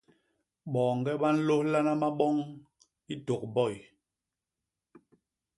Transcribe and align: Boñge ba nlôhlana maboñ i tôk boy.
Boñge 0.73 1.13
ba 1.21 1.29
nlôhlana 1.35 1.93
maboñ 2.01 2.35
i 3.13 3.15
tôk 3.27 3.43
boy. 3.55 3.73